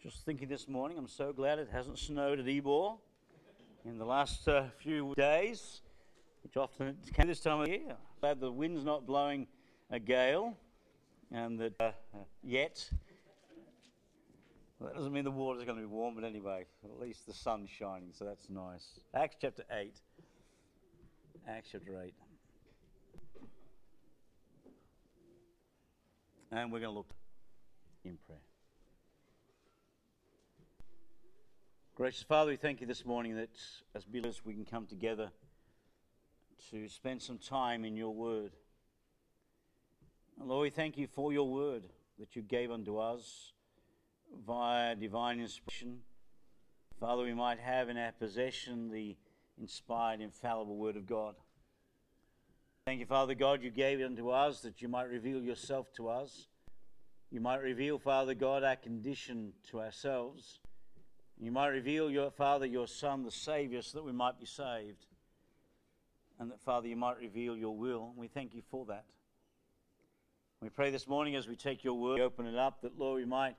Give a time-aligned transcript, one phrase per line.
[0.00, 2.94] Just thinking this morning, I'm so glad it hasn't snowed at Ebor
[3.84, 5.80] in the last uh, few days,
[6.44, 7.96] which often can this time of year.
[8.20, 9.48] Glad the wind's not blowing
[9.90, 10.56] a gale,
[11.32, 11.90] and that uh,
[12.44, 12.88] yet.
[14.78, 17.34] Well, that doesn't mean the water's going to be warm, but anyway, at least the
[17.34, 19.00] sun's shining, so that's nice.
[19.14, 19.96] Acts chapter 8.
[21.48, 22.14] Acts chapter 8.
[26.52, 27.10] And we're going to look
[28.04, 28.38] in prayer.
[31.98, 33.50] Gracious Father, we thank you this morning that
[33.92, 35.32] as believers we can come together
[36.70, 38.52] to spend some time in your word.
[40.38, 41.88] And Lord, we thank you for your word
[42.20, 43.52] that you gave unto us
[44.46, 45.98] via divine inspiration.
[47.00, 49.16] Father, we might have in our possession the
[49.60, 51.34] inspired, infallible word of God.
[52.86, 56.10] Thank you, Father God, you gave it unto us that you might reveal yourself to
[56.10, 56.46] us.
[57.32, 60.60] You might reveal, Father God, our condition to ourselves.
[61.40, 65.06] You might reveal your Father, your Son, the Savior, so that we might be saved.
[66.40, 68.12] And that, Father, you might reveal your will.
[68.16, 69.04] We thank you for that.
[70.60, 73.24] We pray this morning as we take your word, open it up, that, Lord, we
[73.24, 73.54] might,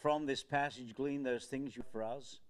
[0.00, 2.40] from this passage, glean those things you for us,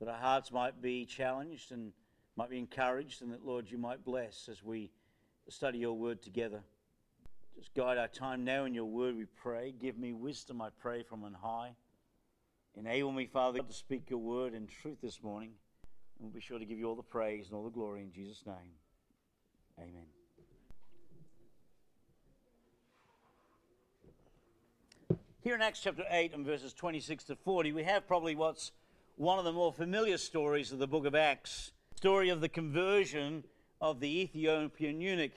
[0.00, 1.92] that our hearts might be challenged and
[2.34, 4.90] might be encouraged, and that, Lord, you might bless as we
[5.48, 6.64] study your word together.
[7.56, 9.72] Just guide our time now in your word, we pray.
[9.80, 11.76] Give me wisdom, I pray, from on high.
[12.76, 15.50] Enable me, Father, to speak your word in truth this morning.
[16.18, 18.12] And we'll be sure to give you all the praise and all the glory in
[18.12, 18.74] Jesus' name.
[19.78, 20.06] Amen.
[25.40, 28.72] Here in Acts chapter 8 and verses 26 to 40, we have probably what's
[29.16, 33.42] one of the more familiar stories of the book of Acts story of the conversion
[33.80, 35.32] of the Ethiopian eunuch.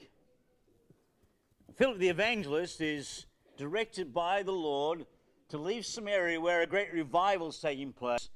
[1.74, 5.06] Philip the evangelist is directed by the Lord
[5.52, 8.30] to leave Samaria where a great revival is taking place,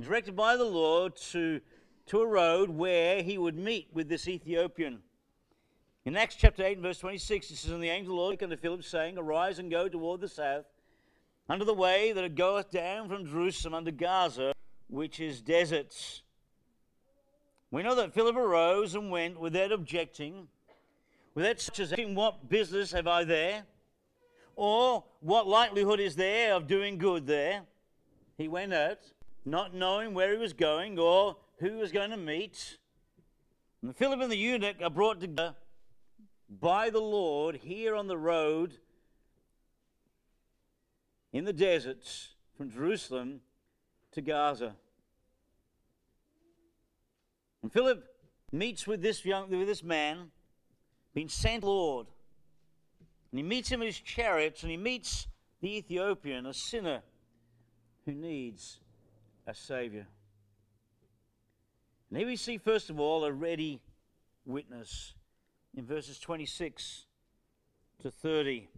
[0.00, 1.60] directed by the Lord to,
[2.06, 4.98] to a road where he would meet with this Ethiopian.
[6.04, 8.50] In Acts chapter 8 verse 26, it says, And the angel of the Lord came
[8.50, 10.64] to Philip, saying, Arise and go toward the south,
[11.48, 14.52] under the way that goeth down from Jerusalem unto Gaza,
[14.88, 16.22] which is deserts.
[17.70, 20.48] We know that Philip arose and went without objecting,
[21.32, 23.66] without such as asking, What business have I there?
[24.56, 27.62] Or what likelihood is there of doing good there?
[28.36, 28.98] He went out,
[29.44, 32.78] not knowing where he was going or who he was going to meet.
[33.82, 35.54] And Philip and the eunuch are brought together
[36.48, 38.78] by the Lord here on the road
[41.32, 43.40] in the deserts from Jerusalem
[44.12, 44.74] to Gaza.
[47.62, 48.04] And Philip
[48.52, 50.30] meets with this young with this man,
[51.14, 52.06] being sent Lord.
[53.30, 55.26] And he meets him in his chariot, and he meets
[55.60, 57.02] the Ethiopian, a sinner
[58.04, 58.80] who needs
[59.46, 60.06] a Savior.
[62.10, 63.80] And here we see, first of all, a ready
[64.44, 65.14] witness
[65.76, 67.06] in verses 26
[68.02, 68.68] to 30.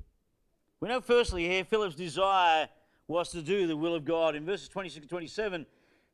[0.81, 2.69] We know, firstly, here Philip's desire
[3.07, 4.35] was to do the will of God.
[4.35, 5.67] In verses 26 to 27,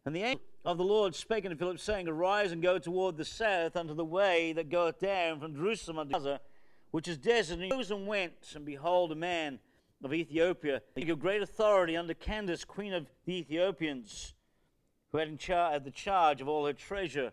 [0.07, 3.25] and the angel of the Lord spake unto Philip, saying, Arise and go toward the
[3.25, 6.41] south unto the way that goeth down from Jerusalem unto Gaza
[6.95, 7.55] which is desert.
[7.55, 9.59] And he rose and went, and behold, a man
[10.05, 14.33] of Ethiopia, of great authority under Candace, queen of the Ethiopians,
[15.11, 17.33] who had, in char- had the charge of all her treasure,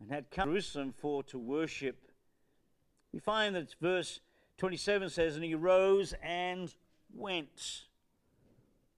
[0.00, 2.10] and had come to Jerusalem for to worship.
[3.12, 4.18] We find that verse
[4.58, 6.74] 27 says, And he rose and
[7.14, 7.84] went.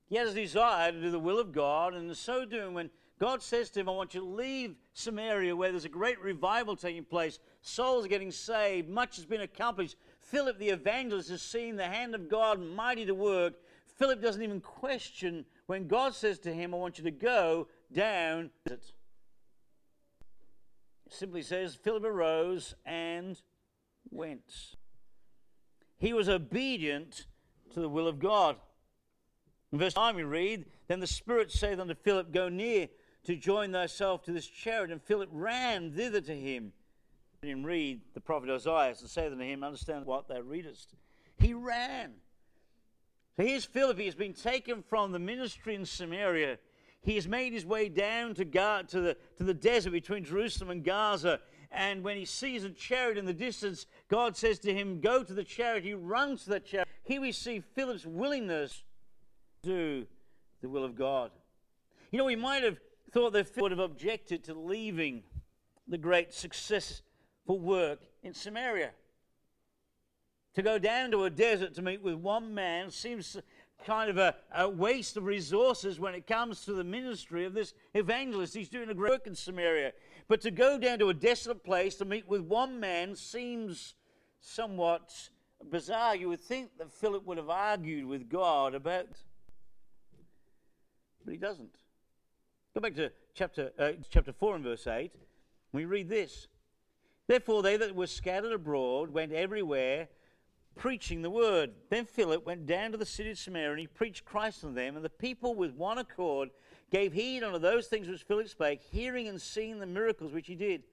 [0.08, 2.88] He has a desire to do the will of God, and in so doing, when
[3.18, 6.76] God says to him, I want you to leave Samaria where there's a great revival
[6.76, 7.40] taking place.
[7.62, 8.88] Souls are getting saved.
[8.88, 9.96] Much has been accomplished.
[10.20, 13.54] Philip the evangelist has seen the hand of God mighty to work.
[13.96, 18.50] Philip doesn't even question when God says to him, I want you to go down.
[18.66, 18.80] It
[21.10, 23.40] simply says, Philip arose and
[24.10, 24.76] went.
[25.96, 27.26] He was obedient
[27.72, 28.56] to the will of God.
[29.72, 32.88] In verse 9 we read, Then the Spirit saith unto Philip, Go near
[33.28, 34.90] to join thyself to this chariot.
[34.90, 36.72] And Philip ran thither to him.
[37.42, 40.94] And read the prophet Isaiah and say unto him, Understand what thou readest.
[41.38, 42.14] He ran.
[43.36, 43.98] So here's Philip.
[43.98, 46.56] He has been taken from the ministry in Samaria.
[47.02, 50.70] He has made his way down to, Ga- to, the, to the desert between Jerusalem
[50.70, 51.38] and Gaza.
[51.70, 55.34] And when he sees a chariot in the distance, God says to him, Go to
[55.34, 55.84] the chariot.
[55.84, 56.88] He runs to the chariot.
[57.04, 58.84] Here we see Philip's willingness
[59.64, 60.06] to do
[60.62, 61.30] the will of God.
[62.10, 62.78] You know, we might have
[63.10, 65.22] thought Philip would have objected to leaving
[65.86, 68.90] the great successful work in Samaria.
[70.54, 73.36] To go down to a desert to meet with one man seems
[73.84, 77.74] kind of a, a, waste of resources when it comes to the ministry of this
[77.94, 78.54] evangelist.
[78.54, 79.92] He's doing a great work in Samaria.
[80.26, 83.94] But to go down to a desolate place to meet with one man seems
[84.40, 85.30] somewhat
[85.70, 86.16] bizarre.
[86.16, 89.08] You would think that Philip would have argued with God about,
[91.24, 91.76] but he doesn't.
[92.78, 95.10] Go back to chapter, uh, chapter 4 and verse 8.
[95.72, 96.46] We read this.
[97.26, 100.06] Therefore, they that were scattered abroad went everywhere
[100.76, 101.72] preaching the word.
[101.90, 104.94] Then Philip went down to the city of Samaria and he preached Christ unto them,
[104.94, 106.50] and the people with one accord
[106.92, 110.54] gave heed unto those things which Philip spake, hearing and seeing the miracles which he
[110.54, 110.84] did.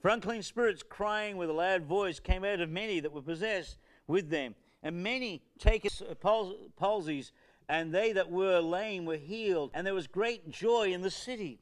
[0.00, 3.76] For unclean spirits, crying with a loud voice, came out of many that were possessed
[4.06, 4.54] with them.
[4.82, 5.90] And many taken
[6.22, 7.32] palsies,
[7.68, 9.70] and they that were lame were healed.
[9.74, 11.60] And there was great joy in the city.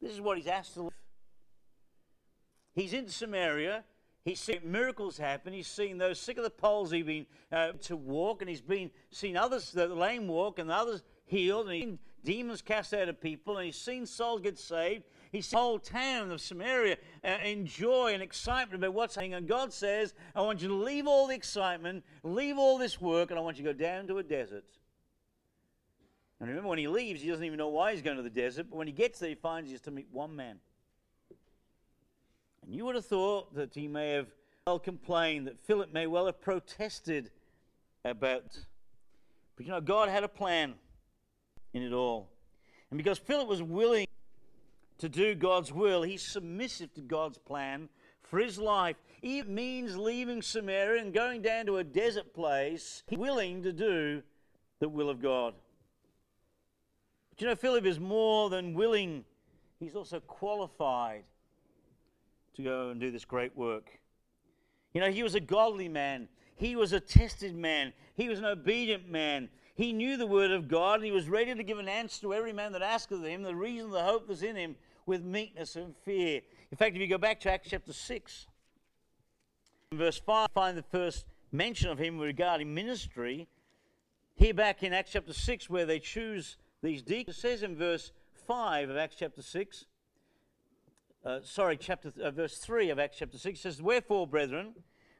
[0.00, 0.90] This is what he's asked to.
[2.74, 3.84] He's in Samaria.
[4.24, 5.52] He's seen miracles happen.
[5.52, 9.36] He's seen those sick of the palsy being uh, to walk, and he's been seen
[9.36, 13.56] others, the lame walk, and others healed, and he's seen demons cast out of people,
[13.56, 15.04] and he's seen souls get saved.
[15.30, 19.34] He's seen the whole town of Samaria uh, enjoy and excitement about what's happening.
[19.34, 23.30] And God says, I want you to leave all the excitement, leave all this work,
[23.30, 24.64] and I want you to go down to a desert.
[26.38, 28.66] And remember, when he leaves, he doesn't even know why he's going to the desert,
[28.68, 30.58] but when he gets there, he finds he's to meet one man.
[32.62, 34.28] And you would have thought that he may have
[34.66, 37.30] well complained, that Philip may well have protested
[38.04, 38.58] about.
[39.56, 40.74] But you know, God had a plan
[41.72, 42.28] in it all.
[42.90, 44.06] And because Philip was willing
[44.98, 47.88] to do God's will, he's submissive to God's plan
[48.22, 48.96] for his life.
[49.22, 54.22] It means leaving Samaria and going down to a desert place, willing to do
[54.80, 55.54] the will of God.
[57.36, 59.24] But you know, Philip is more than willing,
[59.78, 61.24] he's also qualified
[62.54, 63.90] to go and do this great work.
[64.94, 68.46] You know, he was a godly man, he was a tested man, he was an
[68.46, 69.50] obedient man.
[69.74, 72.32] He knew the word of God, and he was ready to give an answer to
[72.32, 74.74] every man that asked of him the reason the hope was in him
[75.04, 76.40] with meekness and fear.
[76.70, 78.46] In fact, if you go back to Acts chapter 6,
[79.92, 83.46] verse 5, find the first mention of him regarding ministry.
[84.36, 88.12] Here back in Acts chapter 6, where they choose these deacons, says in verse
[88.46, 89.86] 5 of Acts chapter 6,
[91.24, 94.74] uh, sorry, chapter uh, verse 3 of Acts chapter 6 says, Wherefore, brethren,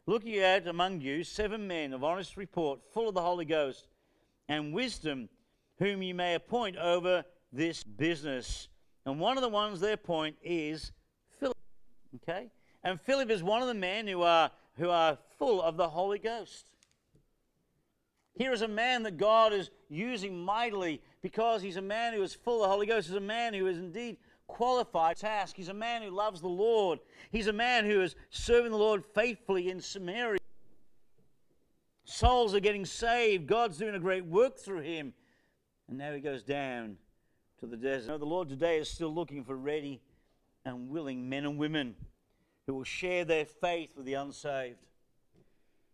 [0.07, 3.89] look ye out among you seven men of honest report, full of the Holy Ghost
[4.49, 5.29] and wisdom,
[5.79, 8.69] whom ye may appoint over this business.
[9.05, 10.93] And one of the ones they appoint is
[11.41, 11.57] Philip.
[12.23, 12.51] Okay?
[12.85, 16.21] And Philip is one of the men who are, who are full of the Holy
[16.21, 16.71] Ghost.
[18.37, 22.35] Here is a man that God is using mightily because he's a man who is
[22.35, 23.09] full of the Holy Ghost.
[23.09, 25.57] He's a man who is indeed qualified task.
[25.57, 26.99] He's a man who loves the Lord.
[27.31, 30.39] He's a man who is serving the Lord faithfully in Samaria.
[32.05, 33.47] Souls are getting saved.
[33.47, 35.15] God's doing a great work through him.
[35.89, 36.97] And now he goes down
[37.61, 38.19] to the desert.
[38.19, 40.03] The Lord today is still looking for ready
[40.65, 41.95] and willing men and women
[42.67, 44.79] who will share their faith with the unsaved.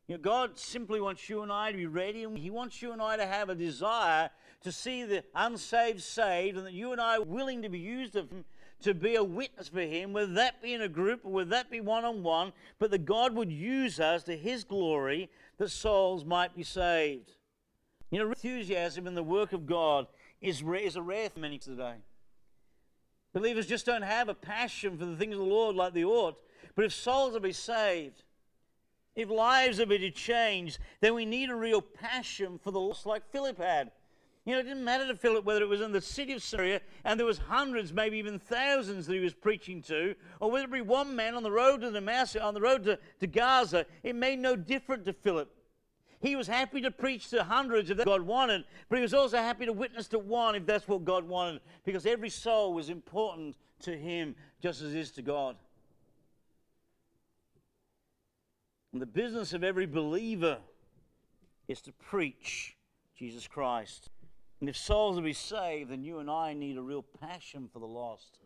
[0.08, 2.92] You know, God simply wants you and I to be ready, and He wants you
[2.92, 4.30] and I to have a desire
[4.62, 8.16] to see the unsaved saved, and that you and I are willing to be used
[8.16, 8.44] of Him
[8.82, 11.70] to be a witness for Him, whether that be in a group or whether that
[11.70, 16.24] be one on one, but that God would use us to His glory that souls
[16.24, 17.32] might be saved.
[18.10, 20.06] You know, enthusiasm in the work of God
[20.40, 21.94] is, rare, is a rare thing many today.
[23.32, 26.36] Believers just don't have a passion for the things of the Lord like they ought.
[26.74, 28.24] But if souls are to be saved,
[29.14, 33.06] if lives are to be changed, then we need a real passion for the lost
[33.06, 33.90] like Philip had.
[34.44, 36.80] You know, it didn't matter to Philip whether it was in the city of Syria
[37.04, 40.72] and there was hundreds, maybe even thousands that he was preaching to, or whether it
[40.72, 43.86] be one man on the road to Damascus, on the road to, to Gaza.
[44.02, 45.48] It made no difference to Philip.
[46.20, 49.38] He was happy to preach to hundreds if that's God wanted, but he was also
[49.38, 53.56] happy to witness to one if that's what God wanted, because every soul was important
[53.80, 55.56] to him just as it is to God.
[58.92, 60.58] And the business of every believer
[61.68, 62.76] is to preach
[63.16, 64.10] Jesus Christ.
[64.60, 67.78] And if souls will be saved, then you and I need a real passion for
[67.78, 68.38] the lost,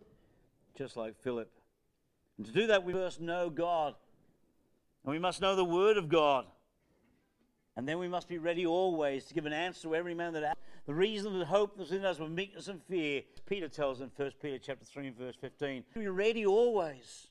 [0.76, 1.50] just like Philip.
[2.38, 3.94] And to do that, we first know God.
[5.04, 6.46] And we must know the Word of God.
[7.76, 10.42] And then we must be ready always to give an answer to every man that
[10.42, 10.60] asks.
[10.86, 13.22] The reason the hope that's in us with meekness and fear.
[13.44, 15.84] Peter tells in 1 Peter chapter 3 and verse 15.
[15.94, 17.28] Be ready always.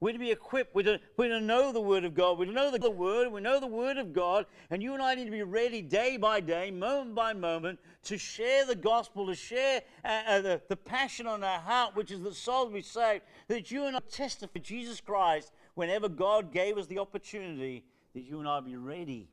[0.00, 0.76] We're to be equipped.
[0.76, 2.38] We're to, we're to know the Word of God.
[2.38, 3.32] We know the Word.
[3.32, 4.46] We know the Word of God.
[4.70, 8.16] And you and I need to be ready day by day, moment by moment, to
[8.16, 12.22] share the gospel, to share uh, uh, the, the passion on our heart, which is
[12.22, 16.78] that souls be saved, that you and I testify for Jesus Christ whenever God gave
[16.78, 19.28] us the opportunity, that you and I be ready.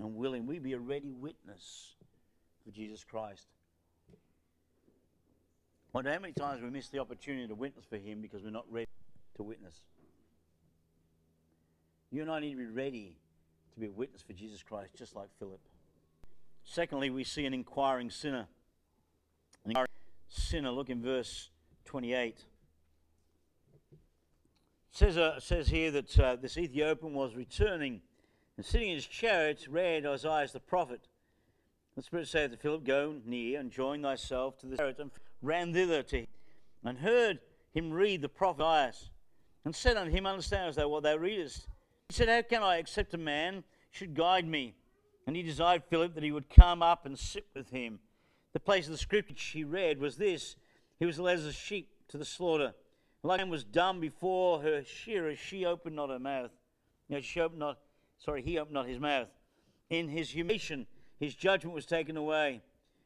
[0.00, 0.48] and willing.
[0.48, 1.94] We be a ready witness
[2.64, 3.46] for Jesus Christ.
[4.10, 4.16] I
[5.98, 8.64] wonder how many times we miss the opportunity to witness for Him because we're not
[8.68, 8.88] ready
[9.36, 9.74] to witness.
[12.10, 13.16] You and I need to be ready
[13.74, 15.60] to be a witness for Jesus Christ, just like Philip.
[16.64, 18.46] Secondly, we see an inquiring sinner.
[19.64, 19.88] An inquiring
[20.28, 20.70] sinner.
[20.70, 21.50] Look in verse
[21.86, 22.44] 28.
[23.90, 23.98] It
[24.90, 28.02] says, uh, says here that uh, this Ethiopian was returning
[28.56, 31.08] and sitting in his chariot read Isaiah the prophet.
[31.96, 35.10] The Spirit said to Philip, Go near and join thyself to the chariot, and
[35.40, 36.26] ran thither to him,
[36.84, 37.40] and heard
[37.72, 39.11] him read the prophet Isaiah,
[39.64, 41.68] and said unto him, Understand Understandest thou what thou readest?
[42.08, 44.74] He said, How can I, accept a man should guide me?
[45.26, 48.00] And he desired Philip that he would come up and sit with him.
[48.52, 50.56] The place of the scripture he read was this
[50.98, 52.74] He was led as a sheep to the slaughter.
[53.22, 56.50] Like a was dumb before her shearer, she opened not her mouth.
[57.08, 57.78] Know, she opened not,
[58.18, 59.28] sorry, he opened not his mouth.
[59.90, 60.86] In his humiliation,
[61.20, 62.62] his judgment was taken away.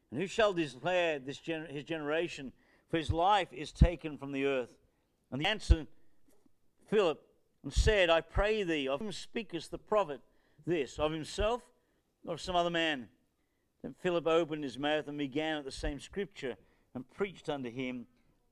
[0.09, 2.53] And who shall declare this gener- his generation?
[2.89, 4.69] For his life is taken from the earth.
[5.31, 5.85] And the answer,
[6.89, 7.21] Philip,
[7.63, 10.21] and said, I pray thee, of whom speakest the prophet
[10.65, 10.99] this?
[10.99, 11.61] Of himself
[12.25, 13.09] or of some other man?
[13.83, 16.55] Then Philip opened his mouth and began at the same scripture
[16.93, 18.05] and preached unto him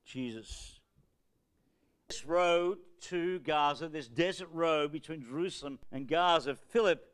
[0.04, 0.80] Jesus.
[2.08, 7.04] This road to Gaza, this desert road between Jerusalem and Gaza, Philip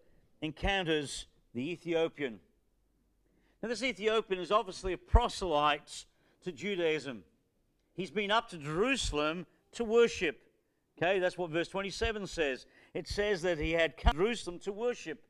[0.41, 2.41] encounters the Ethiopian.
[3.63, 6.05] Now, this Ethiopian is obviously a proselyte
[6.43, 7.23] to Judaism.
[7.95, 10.41] He's been up to Jerusalem to worship.
[10.99, 12.67] Okay, that's what verse 27 says.
[12.95, 15.23] It says that he had come to Jerusalem to worship.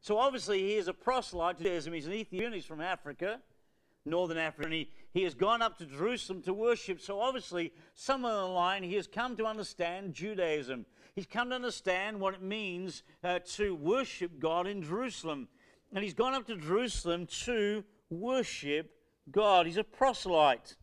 [0.00, 1.92] So obviously he is a proselyte to Judaism.
[1.92, 3.40] He's an Ethiopian, he's from Africa,
[4.04, 7.00] northern Africa, and he, he has gone up to Jerusalem to worship.
[7.00, 10.86] So obviously, somewhere along the line, he has come to understand Judaism.
[11.14, 15.48] He's come to understand what it means uh, to worship God in Jerusalem.
[15.94, 18.90] And he's gone up to Jerusalem to worship
[19.30, 19.66] God.
[19.66, 20.76] He's a proselyte.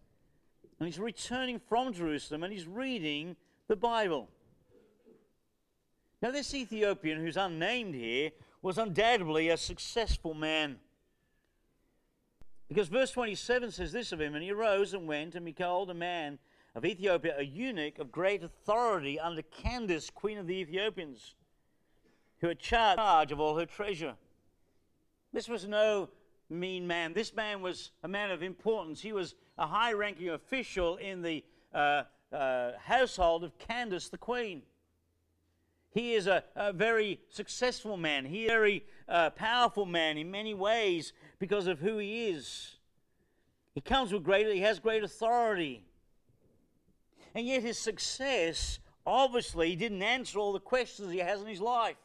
[0.80, 3.36] And he's returning from Jerusalem and he's reading
[3.68, 4.30] the Bible.
[6.22, 10.78] Now, this Ethiopian, who's unnamed here, was undoubtedly a successful man.
[12.70, 15.94] Because verse 27 says this of him And he arose and went, and behold, a
[15.94, 16.40] man
[16.76, 21.36] of Ethiopia, a eunuch of great authority under Candace, queen of the Ethiopians,
[22.40, 24.16] who had charge of all her treasure.
[25.34, 26.10] This was no
[26.50, 27.14] mean man.
[27.14, 29.02] This man was a man of importance.
[29.02, 31.44] He was a high ranking official in the
[31.74, 32.04] uh,
[32.34, 34.64] uh, household of Candace, the queen.
[35.92, 38.26] He is a, a very successful man.
[38.26, 42.78] He is a very uh, powerful man in many ways because of who he is.
[43.76, 45.84] He comes with great, he has great authority.
[47.36, 51.96] And yet his success obviously didn't answer all the questions he has in his life.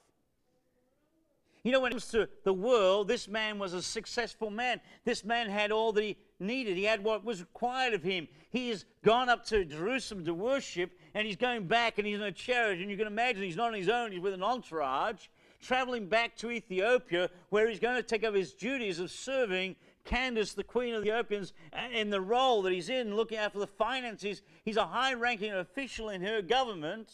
[1.69, 4.81] You know, when it comes to the world, this man was a successful man.
[5.05, 6.79] This man had all that he needed.
[6.79, 8.27] He had what was required of him.
[8.49, 12.23] He has gone up to Jerusalem to worship, and he's going back, and he's in
[12.23, 12.81] a chariot.
[12.81, 15.27] And you can imagine he's not on his own, he's with an entourage,
[15.61, 20.55] traveling back to Ethiopia, where he's going to take up his duties of serving Candace,
[20.55, 21.53] the queen of the Ethiopians,
[21.93, 24.41] in the role that he's in, looking after the finances.
[24.65, 27.13] He's a high ranking official in her government.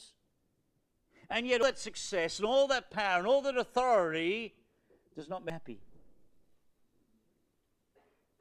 [1.35, 4.55] And yet, all that success and all that power and all that authority
[5.17, 5.81] does not make him happy.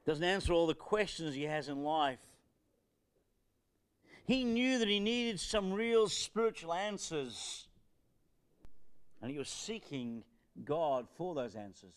[0.05, 2.19] Doesn't answer all the questions he has in life.
[4.27, 7.67] He knew that he needed some real spiritual answers.
[9.23, 10.23] And he was seeking
[10.63, 11.95] God for those answers.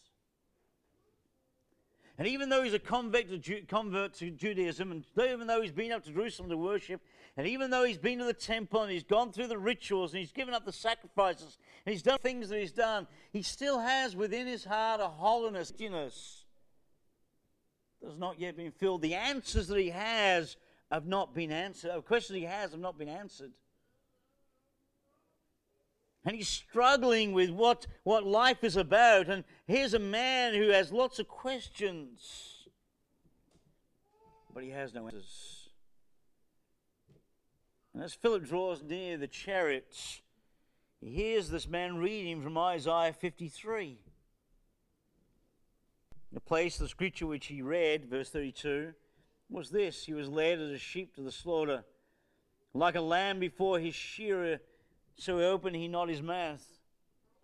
[2.16, 5.92] And even though he's a convert to, convert to Judaism, and even though he's been
[5.92, 7.02] up to Jerusalem to worship,
[7.36, 10.20] and even though he's been to the temple and he's gone through the rituals and
[10.20, 14.16] he's given up the sacrifices and he's done things that he's done, he still has
[14.16, 15.70] within his heart a hollowness,
[18.00, 19.02] that has not yet been filled.
[19.02, 20.56] The answers that he has
[20.90, 21.92] have not been answered.
[21.94, 23.52] The questions he has have not been answered.
[26.24, 29.28] And he's struggling with what, what life is about.
[29.28, 32.68] And here's a man who has lots of questions,
[34.52, 35.65] but he has no answers.
[37.96, 40.20] And as Philip draws near the chariots,
[41.00, 43.98] he hears this man reading from Isaiah 53.
[46.30, 48.92] The place, the scripture which he read, verse 32,
[49.48, 51.84] was this He was led as a sheep to the slaughter.
[52.74, 54.58] Like a lamb before his shearer,
[55.14, 56.66] so opened he not his mouth.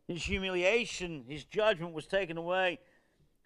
[0.07, 2.79] His humiliation, his judgment was taken away.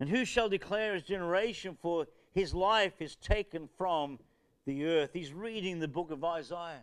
[0.00, 1.78] And who shall declare his generation?
[1.80, 4.18] For his life is taken from
[4.66, 5.10] the earth.
[5.12, 6.82] He's reading the book of Isaiah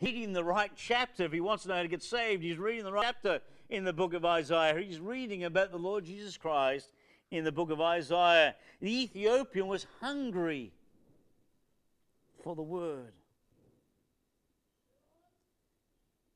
[0.00, 1.24] reading the right chapter.
[1.24, 3.84] If he wants to know how to get saved, he's reading the right chapter in
[3.84, 4.78] the book of Isaiah.
[4.78, 6.92] He's reading about the Lord Jesus Christ
[7.30, 8.54] in the book of Isaiah.
[8.80, 10.72] The Ethiopian was hungry
[12.42, 13.12] for the word.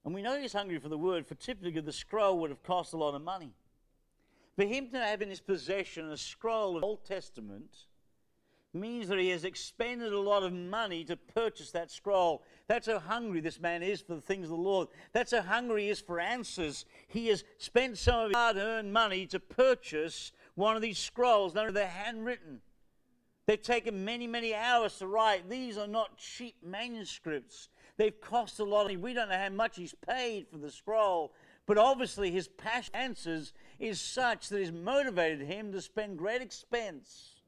[0.04, 2.92] And we know he's hungry for the word, for typically the scroll would have cost
[2.92, 3.52] a lot of money.
[4.56, 7.70] For him to have in his possession a scroll of Old Testament
[8.74, 12.42] means that he has expended a lot of money to purchase that scroll.
[12.68, 14.88] That's how hungry this man is for the things of the Lord.
[15.12, 16.86] That's how hungry he is for answers.
[17.08, 21.54] He has spent some of his hard earned money to purchase one of these scrolls.
[21.54, 22.60] Now, they're handwritten.
[23.46, 25.50] They've taken many, many hours to write.
[25.50, 27.68] These are not cheap manuscripts.
[27.98, 28.86] They've cost a lot.
[28.96, 31.34] We don't know how much he's paid for the scroll,
[31.66, 37.41] but obviously his passion answers is such that it's motivated him to spend great expense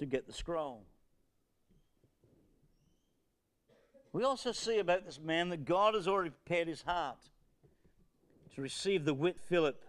[0.00, 0.82] to get the scroll.
[4.12, 7.18] We also see about this man that God has already prepared his heart
[8.54, 9.84] to receive the wit Philip.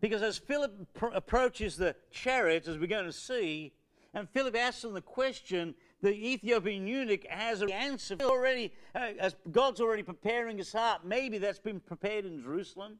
[0.00, 3.72] Because as Philip pr- approaches the chariot, as we're going to see,
[4.12, 9.36] and Philip asks him the question, the Ethiopian eunuch has an answer already, uh, as
[9.50, 11.02] God's already preparing his heart.
[11.04, 12.98] Maybe that's been prepared in Jerusalem.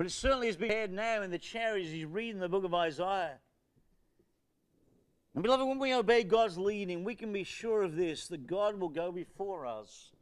[0.00, 2.64] But it certainly has been prepared now in the chariot as he's reading the book
[2.64, 3.36] of Isaiah.
[5.34, 8.80] And beloved, when we obey God's leading, we can be sure of this that God
[8.80, 10.12] will go before us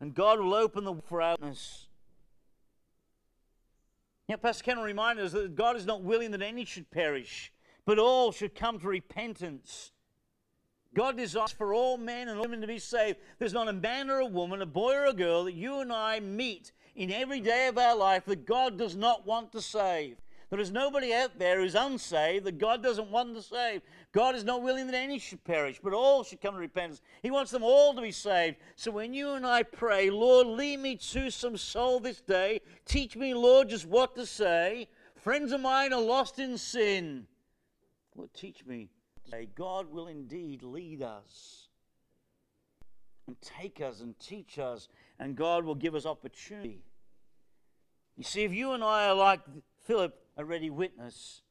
[0.00, 1.86] and God will open the way for us.
[4.26, 7.52] You know, Pastor Ken reminded us that God is not willing that any should perish,
[7.86, 9.92] but all should come to repentance.
[10.94, 13.20] God desires for all men and women to be saved.
[13.38, 15.92] There's not a man or a woman, a boy or a girl that you and
[15.92, 20.16] I meet in every day of our life that God does not want to save.
[20.50, 23.82] There is nobody out there who's unsaved that God doesn't want to save.
[24.12, 27.00] God is not willing that any should perish, but all should come to repentance.
[27.22, 28.56] He wants them all to be saved.
[28.74, 33.14] So when you and I pray, Lord, lead me to some soul this day, teach
[33.14, 34.88] me, Lord, just what to say.
[35.16, 37.26] Friends of mine are lost in sin.
[38.16, 38.88] Lord, teach me.
[39.30, 41.68] Say, God will indeed lead us
[43.28, 46.82] and take us and teach us, and God will give us opportunity.
[48.16, 49.40] You see, if you and I are like
[49.84, 51.42] Philip, a ready witness,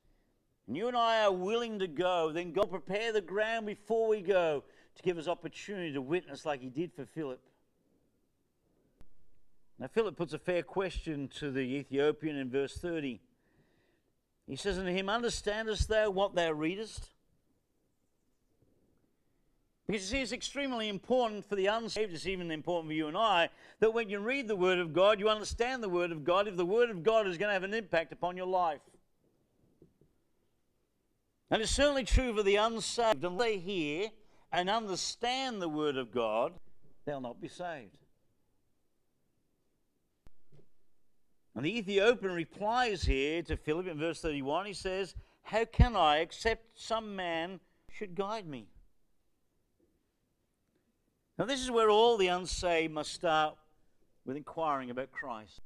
[0.68, 4.22] and you and I are willing to go, then God prepare the ground before we
[4.22, 4.64] go
[4.96, 7.40] to give us opportunity to witness like he did for Philip.
[9.80, 13.22] Now, Philip puts a fair question to the Ethiopian in verse 30.
[14.48, 17.10] He says unto him, Understandest thou what thou readest?
[19.88, 23.18] Because you see, it's extremely important for the unsaved, it's even important for you and
[23.18, 26.48] I, that when you read the Word of God, you understand the Word of God
[26.48, 28.82] if the Word of God is going to have an impact upon your life.
[31.50, 33.24] And it's certainly true for the unsaved.
[33.24, 34.10] Unless they hear
[34.52, 36.52] and understand the Word of God,
[37.06, 37.96] they'll not be saved.
[41.56, 44.66] And the Ethiopian replies here to Philip in verse 31.
[44.66, 48.68] He says, How can I, except some man should guide me?
[51.38, 53.56] Now, this is where all the unsaved must start
[54.26, 55.62] with inquiring about Christ.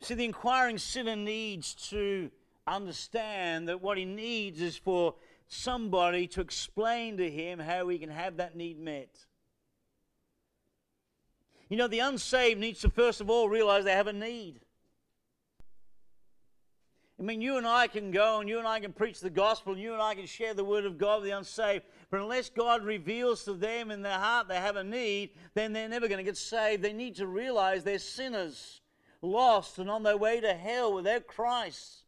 [0.00, 2.30] See, the inquiring sinner needs to
[2.66, 5.14] understand that what he needs is for
[5.46, 9.26] somebody to explain to him how he can have that need met.
[11.68, 14.63] You know, the unsaved needs to first of all realize they have a need.
[17.18, 19.72] I mean, you and I can go and you and I can preach the gospel
[19.72, 21.84] and you and I can share the word of God with the unsaved.
[22.10, 25.88] But unless God reveals to them in their heart they have a need, then they're
[25.88, 26.82] never going to get saved.
[26.82, 28.80] They need to realize they're sinners,
[29.22, 32.02] lost, and on their way to hell without Christ.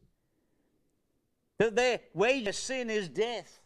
[1.58, 3.60] That their wage of sin is death.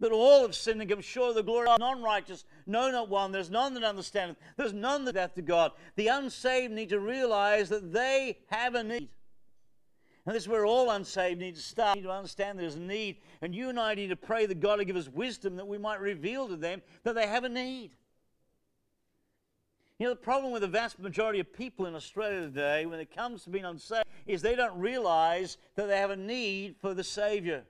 [0.00, 2.44] That all have sinned and come short of the glory of non righteous.
[2.66, 3.32] No, not one.
[3.32, 4.38] There's none that understandeth.
[4.56, 5.72] There's none that hath to God.
[5.94, 9.10] The unsaved need to realize that they have a need.
[10.24, 11.96] And this is where all unsaved need to start.
[11.96, 13.16] need to understand there's a need.
[13.40, 15.78] And you and I need to pray that God will give us wisdom that we
[15.78, 17.90] might reveal to them that they have a need.
[19.98, 23.14] You know, the problem with the vast majority of people in Australia today, when it
[23.14, 27.04] comes to being unsaved, is they don't realize that they have a need for the
[27.04, 27.64] Savior.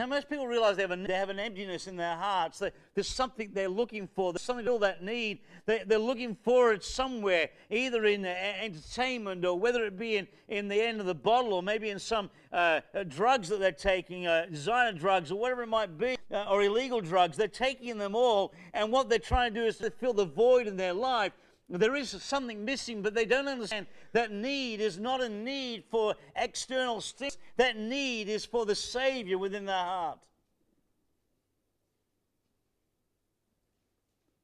[0.00, 2.58] Now, most people realize they have, a, they have an emptiness in their hearts.
[2.58, 4.32] They, there's something they're looking for.
[4.32, 5.40] There's something fill that need.
[5.66, 10.68] They, are looking for it somewhere, either in entertainment or whether it be in, in
[10.68, 14.26] the end of the bottle or maybe in some uh, uh, drugs that they're taking,
[14.26, 17.36] uh, designer drugs or whatever it might be, uh, or illegal drugs.
[17.36, 20.66] They're taking them all, and what they're trying to do is to fill the void
[20.66, 21.32] in their life.
[21.78, 26.16] There is something missing, but they don't understand that need is not a need for
[26.34, 27.38] external things.
[27.58, 30.18] That need is for the Savior within their heart.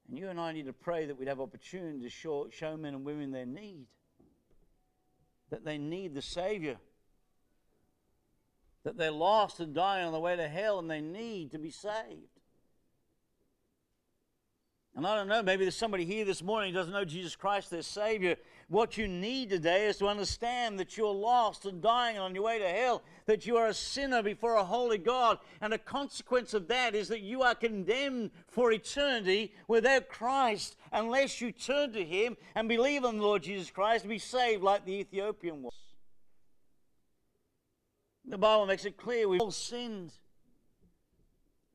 [0.09, 2.95] And you and I need to pray that we'd have opportunity to show, show men
[2.95, 3.87] and women their need.
[5.51, 6.77] That they need the Savior.
[8.85, 11.71] That they're lost and dying on the way to hell and they need to be
[11.71, 12.36] saved.
[14.97, 17.71] And I don't know, maybe there's somebody here this morning who doesn't know Jesus Christ,
[17.71, 18.37] their Savior.
[18.69, 22.59] What you need today is to understand that you're lost and dying on your way
[22.59, 25.37] to hell, that you are a sinner before a holy God.
[25.61, 31.43] And a consequence of that is that you are condemned for eternity without Christ unless
[31.43, 34.87] you turn to Him and believe on the Lord Jesus Christ and be saved like
[34.87, 35.75] the Ethiopian was.
[38.25, 40.15] The Bible makes it clear we've all sinned.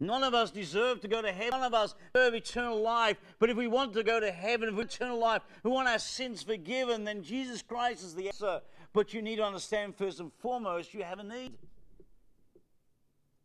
[0.01, 1.51] None of us deserve to go to heaven.
[1.51, 3.17] None of us deserve eternal life.
[3.37, 5.99] But if we want to go to heaven, if we eternal life, we want our
[5.99, 8.61] sins forgiven, then Jesus Christ is the answer.
[8.93, 11.53] But you need to understand first and foremost, you have a need.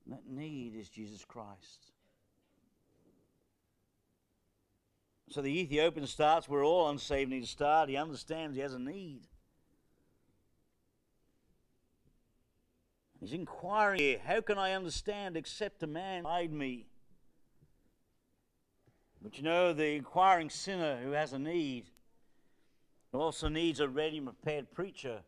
[0.07, 1.92] That need is Jesus Christ.
[5.29, 7.90] So the Ethiopian starts where all unsaved need to start.
[7.90, 9.27] He understands he has a need.
[13.27, 16.87] He's inquiring how can I understand except a man guide me?
[19.21, 21.87] But you know, the inquiring sinner who has a need
[23.12, 25.23] also needs a ready and prepared preacher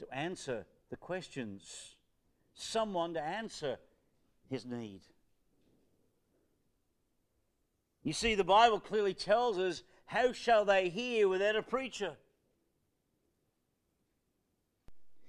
[0.00, 1.94] to answer the questions,
[2.52, 3.78] someone to answer
[4.50, 5.02] his need.
[8.02, 12.16] You see, the Bible clearly tells us, How shall they hear without a preacher?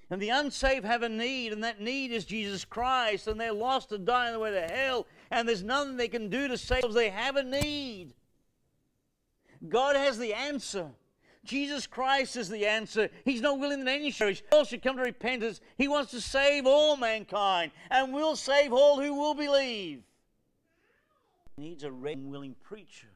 [0.09, 3.91] And the unsaved have a need, and that need is Jesus Christ, and they're lost
[3.91, 6.93] and dying the way to hell, and there's nothing they can do to save them.
[6.93, 8.13] They have a need.
[9.67, 10.91] God has the answer.
[11.43, 13.09] Jesus Christ is the answer.
[13.23, 14.13] He's not willing that any
[14.51, 15.59] all should come to repentance.
[15.77, 20.03] He wants to save all mankind, and will save all who will believe.
[21.55, 23.07] He needs a ready and willing preacher.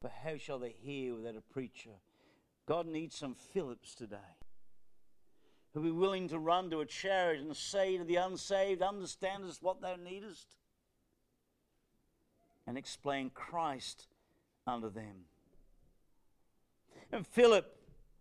[0.00, 1.90] But how shall they hear without a preacher?
[2.66, 4.37] God needs some Philips today
[5.74, 9.80] who be willing to run to a chariot and say to the unsaved, Understandest what
[9.80, 10.46] thou needest?
[12.66, 14.06] And explain Christ
[14.66, 15.24] unto them.
[17.12, 17.74] And Philip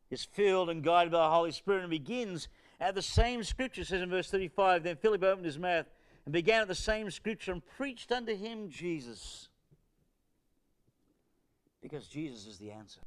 [0.10, 2.48] is filled and guided by the Holy Spirit and begins
[2.80, 5.86] at the same scripture, says in verse 35 Then Philip opened his mouth
[6.26, 9.50] and began at the same scripture and preached unto him Jesus.
[11.82, 13.02] Because Jesus is the answer.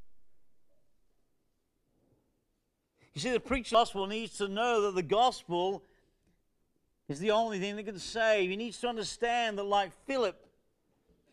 [3.13, 5.83] You see, the preacher gospel needs to know that the gospel
[7.09, 8.49] is the only thing that can save.
[8.49, 10.47] He needs to understand that, like Philip,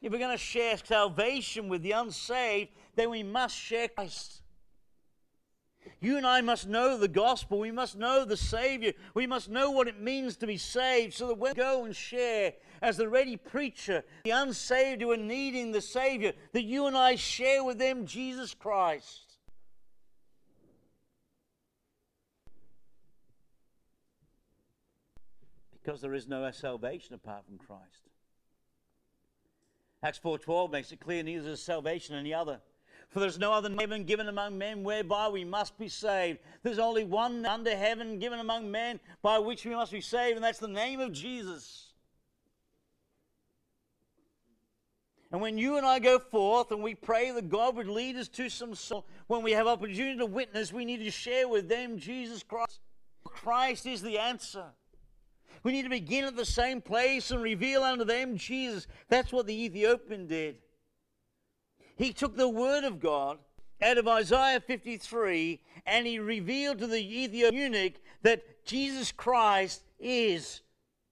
[0.02, 4.42] if we're going to share salvation with the unsaved, then we must share Christ.
[6.00, 7.58] You and I must know the gospel.
[7.58, 8.92] We must know the Savior.
[9.14, 11.94] We must know what it means to be saved so that when we go and
[11.94, 16.96] share as the ready preacher, the unsaved who are needing the Savior, that you and
[16.96, 19.27] I share with them Jesus Christ.
[25.88, 28.11] Because there is no salvation apart from Christ.
[30.03, 32.61] Acts 4:12 makes it clear neither is salvation any other.
[33.09, 36.40] For there's no other name given among men whereby we must be saved.
[36.62, 40.44] There's only one under heaven given among men by which we must be saved, and
[40.44, 41.94] that's the name of Jesus.
[45.33, 48.29] And when you and I go forth and we pray that God would lead us
[48.29, 51.98] to some soul, when we have opportunity to witness, we need to share with them
[51.98, 52.81] Jesus Christ.
[53.24, 54.74] Christ is the answer.
[55.62, 58.86] We need to begin at the same place and reveal unto them Jesus.
[59.08, 60.56] That's what the Ethiopian did.
[61.96, 63.38] He took the word of God
[63.82, 70.62] out of Isaiah 53 and he revealed to the Ethiopian eunuch that Jesus Christ is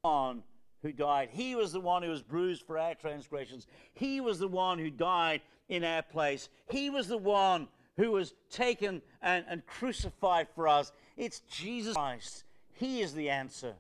[0.04, 0.42] on
[0.82, 1.30] who died.
[1.32, 3.66] He was the one who was bruised for our transgressions.
[3.94, 6.48] He was the one who died in our place.
[6.70, 10.92] He was the one who was taken and, and crucified for us.
[11.16, 12.44] It's Jesus Christ.
[12.74, 13.74] He is the answer.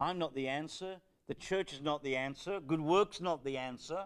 [0.00, 0.96] I'm not the answer.
[1.26, 2.60] The church is not the answer.
[2.60, 4.04] Good works not the answer.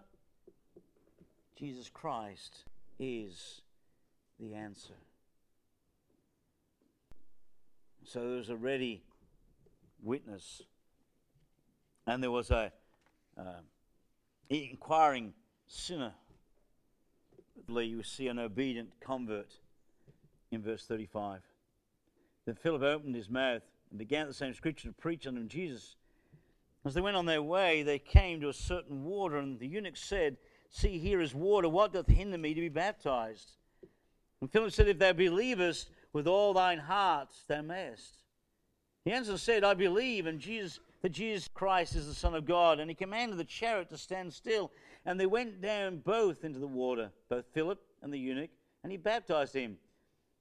[1.56, 2.64] Jesus Christ
[3.00, 3.62] is
[4.38, 4.94] the answer.
[8.04, 9.02] So there was a ready
[10.02, 10.62] witness,
[12.06, 12.72] and there was a
[13.36, 13.60] uh,
[14.48, 15.34] inquiring
[15.66, 16.12] sinner.
[17.66, 19.58] You see an obedient convert
[20.50, 21.42] in verse 35.
[22.46, 25.96] Then Philip opened his mouth and began the same scripture to preach unto Jesus.
[26.84, 29.96] As they went on their way, they came to a certain water, and the eunuch
[29.96, 30.36] said,
[30.70, 31.68] See, here is water.
[31.68, 33.52] What doth hinder me to be baptized?
[34.40, 38.18] And Philip said, If thou believest with all thine heart, thou mayest.
[39.04, 42.44] He answered and said, I believe, and Jesus that Jesus Christ is the Son of
[42.44, 42.80] God.
[42.80, 44.70] And he commanded the chariot to stand still.
[45.06, 48.50] And they went down both into the water, both Philip and the eunuch,
[48.82, 49.76] and he baptized him.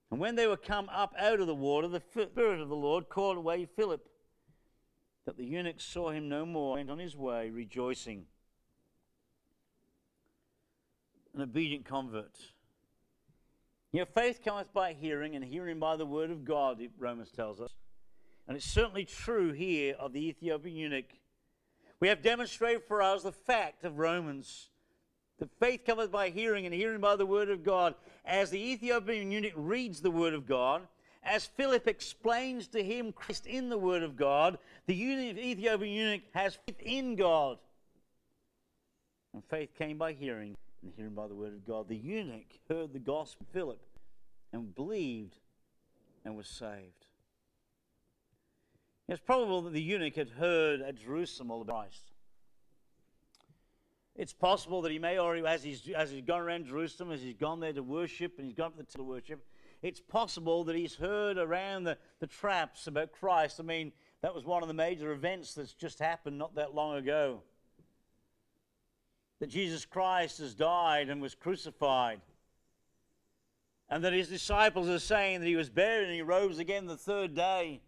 [0.10, 3.10] And when they were come up out of the water, the Spirit of the Lord
[3.10, 4.08] called away Philip.
[5.26, 8.26] That the eunuch saw him no more, went on his way rejoicing.
[11.36, 12.38] An obedient convert.
[13.91, 17.60] You know, faith cometh by hearing, and hearing by the word of God, Romans tells
[17.60, 17.74] us.
[18.48, 21.13] And it's certainly true here of the Ethiopian eunuch.
[22.00, 24.70] We have demonstrated for us the fact of Romans.
[25.39, 27.95] The faith cometh by hearing, and hearing by the word of God.
[28.26, 30.82] As the Ethiopian eunuch reads the word of God,
[31.23, 36.58] as Philip explains to him Christ in the word of God, the Ethiopian eunuch has
[36.65, 37.58] faith in God.
[39.34, 41.88] And faith came by hearing, and hearing by the word of God.
[41.88, 43.82] The eunuch heard the gospel of Philip
[44.52, 45.36] and believed
[46.26, 47.06] and was saved.
[49.08, 52.12] It's probable that the eunuch had heard at Jerusalem all about Christ.
[54.18, 57.36] It's possible that he may already, as he's, as he's gone around Jerusalem, as he's
[57.36, 59.46] gone there to worship and he's gone to the temple to worship,
[59.84, 63.60] it's possible that he's heard around the, the traps about Christ.
[63.60, 63.92] I mean,
[64.24, 67.44] that was one of the major events that's just happened not that long ago.
[69.40, 72.22] That Jesus Christ has died and was crucified.
[73.88, 76.98] And that his disciples are saying that he was buried and he rose again the
[76.98, 77.82] third day.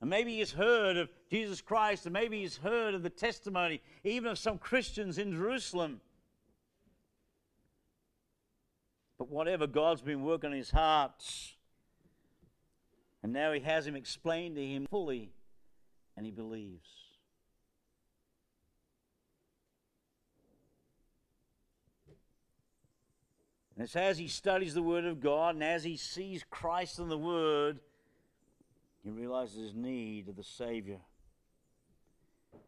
[0.00, 4.32] And maybe he's heard of Jesus Christ, and maybe he's heard of the testimony, even
[4.32, 6.00] of some Christians in Jerusalem.
[9.16, 11.24] But whatever, God's been working on his heart.
[13.22, 15.30] And now he has him explained to him fully,
[16.16, 16.88] and he believes.
[23.76, 27.08] And it's as he studies the Word of God and as he sees Christ in
[27.08, 27.80] the Word
[29.02, 30.98] he realizes his need of the Savior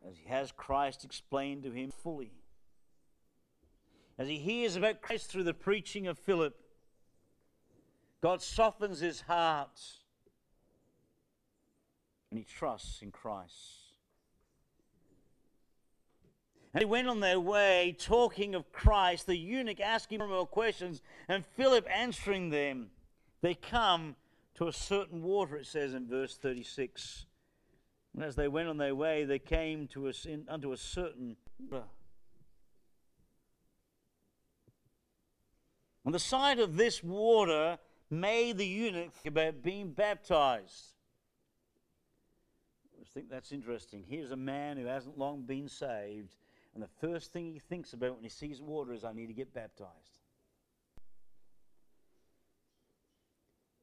[0.08, 2.32] as he has Christ explained to him fully.
[4.18, 6.56] As he hears about Christ through the preaching of Philip,
[8.20, 9.80] God softens his heart
[12.30, 13.82] and he trusts in Christ.
[16.72, 21.44] And they went on their way talking of Christ, the eunuch asking more questions, and
[21.44, 22.90] Philip answering them.
[23.42, 24.16] They come
[24.54, 27.26] to a certain water, it says in verse 36.
[28.14, 31.36] And as they went on their way, they came to us in, unto a certain.
[36.04, 37.78] On the side of this water
[38.10, 40.88] made the eunuch about being baptized.
[43.00, 44.04] I think that's interesting.
[44.06, 46.34] Here's a man who hasn't long been saved,
[46.74, 49.32] and the first thing he thinks about when he sees water is, I need to
[49.32, 49.90] get baptized.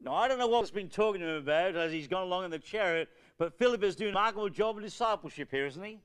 [0.01, 2.45] Now, I don't know what he's been talking to him about as he's gone along
[2.45, 5.99] in the chariot, but Philip is doing a remarkable job of discipleship here, isn't he?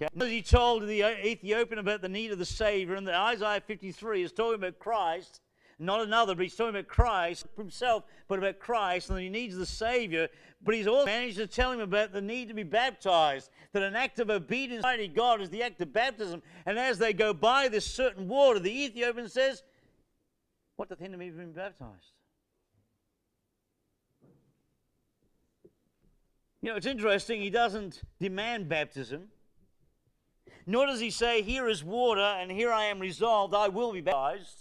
[0.00, 0.30] Okay.
[0.30, 4.30] He told the Ethiopian about the need of the Savior, and the Isaiah 53 is
[4.30, 5.40] talking about Christ,
[5.78, 9.56] not another, but he's talking about Christ himself, but about Christ, and that he needs
[9.56, 10.28] the Savior.
[10.62, 13.96] But he's also managed to tell him about the need to be baptized, that an
[13.96, 16.42] act of obedience to God is the act of baptism.
[16.66, 19.62] And as they go by this certain water, the Ethiopian says,
[20.76, 22.12] What doth hinder me from being baptized?
[26.62, 29.28] You know, it's interesting, he doesn't demand baptism.
[30.64, 34.00] Nor does he say, Here is water, and here I am resolved, I will be
[34.00, 34.60] baptized.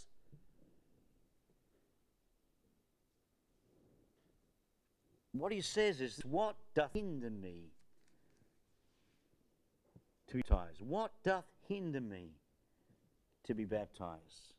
[5.32, 7.70] What he says is, What doth hinder me
[10.28, 10.82] to be baptized?
[10.82, 12.32] What doth hinder me
[13.44, 14.56] to be baptized?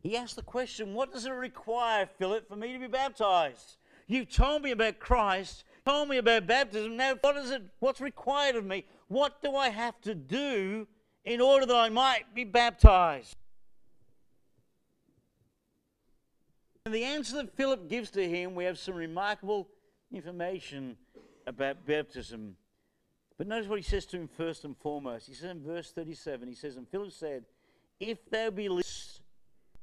[0.00, 3.76] He asked the question, What does it require, Philip, for me to be baptized?
[4.08, 6.96] You've told me about Christ told me about baptism.
[6.96, 7.62] Now, what is it?
[7.78, 8.84] What's required of me?
[9.08, 10.86] What do I have to do
[11.24, 13.36] in order that I might be baptized?
[16.84, 19.68] And the answer that Philip gives to him, we have some remarkable
[20.12, 20.96] information
[21.46, 22.56] about baptism.
[23.38, 25.26] But notice what he says to him first and foremost.
[25.26, 27.44] He says in verse 37, he says, And Philip said,
[28.00, 29.20] If thou believest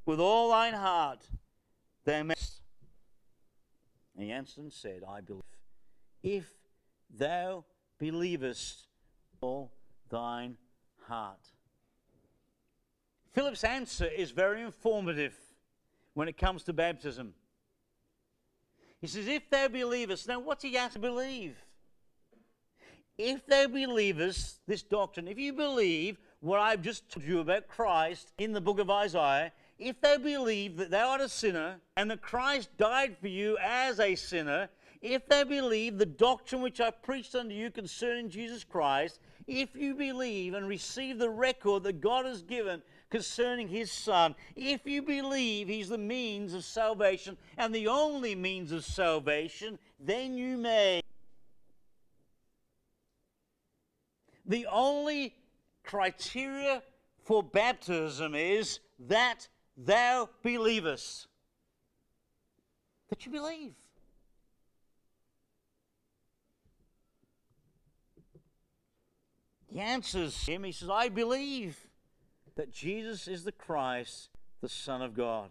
[0.05, 1.27] with all thine heart,
[2.03, 2.61] thou mayest.
[4.15, 5.43] And he answered and said, I believe
[6.23, 6.49] if
[7.15, 7.65] thou
[7.99, 8.87] believest
[9.41, 9.71] all
[10.09, 10.57] thine
[11.07, 11.51] heart.
[13.33, 15.35] Philip's answer is very informative
[16.13, 17.33] when it comes to baptism.
[19.01, 21.57] He says, If thou believest, now what's he asked to believe?
[23.17, 28.31] If thou believest this doctrine, if you believe what I've just told you about Christ
[28.37, 32.21] in the book of Isaiah, if thou believe that thou art a sinner and that
[32.21, 34.69] Christ died for you as a sinner,
[35.03, 39.95] if they believe the doctrine which I preached unto you concerning Jesus Christ, if you
[39.95, 45.67] believe and receive the record that God has given concerning his son, if you believe
[45.67, 51.01] he's the means of salvation and the only means of salvation, then you may.
[54.45, 55.35] The only
[55.83, 56.81] criteria
[57.25, 61.27] for baptism is that thou believest.
[63.09, 63.73] That you believe.
[69.73, 71.87] He answers him, he says, I believe
[72.55, 74.29] that Jesus is the Christ,
[74.61, 75.49] the Son of God.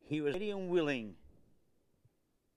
[0.00, 1.16] He was ready and willing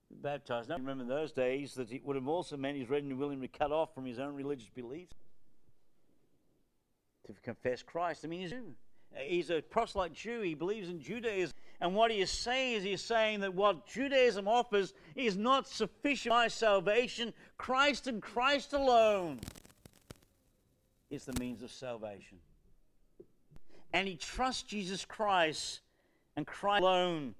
[0.08, 0.70] to be baptized.
[0.70, 3.42] Now, remember in those days that it would have also meant he's ready and willing
[3.42, 5.14] to cut off from his own religious beliefs
[7.26, 8.24] to confess Christ.
[8.24, 8.62] I mean, he's, a
[9.22, 10.40] he's a proselyte Jew.
[10.40, 11.54] He believes in Judaism.
[11.82, 16.34] And what he is saying is he's saying that what Judaism offers is not sufficient
[16.34, 17.34] my salvation.
[17.58, 19.40] Christ and Christ alone
[21.10, 22.38] is the means of salvation.
[23.92, 25.80] And he trusts Jesus Christ
[26.36, 27.34] and Christ alone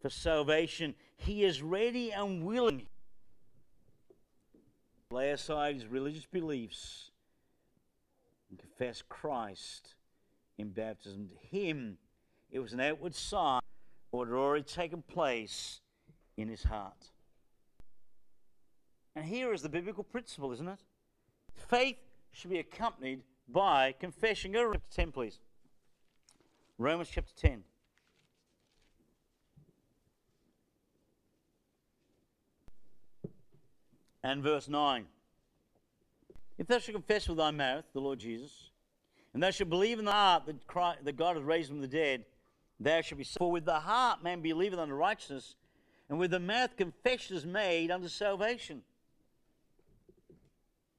[0.00, 0.94] for salvation.
[1.16, 2.86] He is ready and willing
[5.12, 7.10] lay aside his religious beliefs
[8.50, 9.94] and confess Christ
[10.58, 11.28] in baptism.
[11.28, 11.98] To him,
[12.50, 13.60] it was an outward sign
[14.10, 15.80] what had already taken place
[16.36, 17.10] in his heart.
[19.14, 20.80] And here is the biblical principle, isn't it?
[21.54, 21.96] Faith
[22.32, 24.52] should be accompanied by confession.
[24.52, 25.38] Go to chapter 10, please.
[26.78, 27.62] Romans chapter 10.
[34.24, 35.06] And verse 9.
[36.58, 38.70] If thou shalt confess with thy mouth the Lord Jesus,
[39.34, 41.82] and thou shalt believe in the heart that, Christ, that God hath raised him from
[41.82, 42.24] the dead,
[42.78, 43.38] there shall be saved.
[43.38, 45.56] for with the heart man believeth unto righteousness,
[46.08, 48.82] and with the mouth confession is made unto salvation.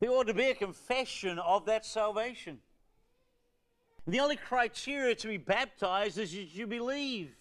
[0.04, 2.60] There ought to be a confession of that salvation.
[4.06, 7.32] The only criteria to be baptized is that you believe.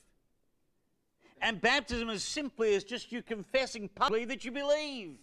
[1.40, 5.16] And baptism is simply as just you confessing publicly that you believe.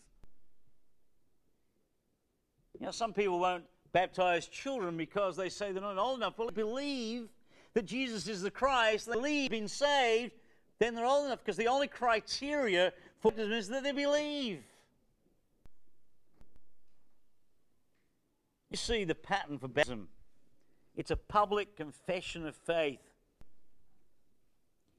[2.77, 6.37] You know, some people won't baptize children because they say they're not old enough.
[6.37, 7.29] Well, believe
[7.73, 10.33] that Jesus is the Christ, they believe, been saved,
[10.77, 14.61] then they're old enough because the only criteria for baptism is that they believe.
[18.69, 20.09] You see the pattern for baptism.
[20.95, 22.99] It's a public confession of faith.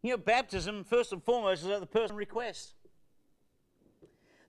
[0.03, 2.75] You know, baptism, first and foremost, is at the person request.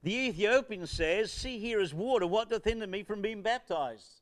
[0.04, 4.22] The Ethiopian says, See here is water, what doth hinder me from being baptized?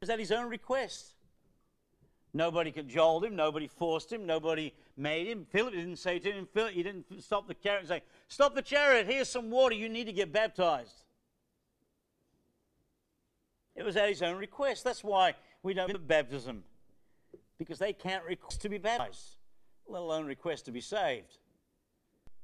[0.00, 1.14] Is that his own request?
[2.34, 5.46] Nobody cajoled him, nobody forced him, nobody made him.
[5.50, 8.62] Philip didn't say to him, Philip, you didn't stop the chariot and say, Stop the
[8.62, 11.04] chariot, here's some water, you need to get baptized.
[13.78, 14.82] It was at his own request.
[14.82, 16.64] That's why we don't have baptism,
[17.58, 19.36] because they can't request to be baptized,
[19.86, 21.38] let alone request to be saved.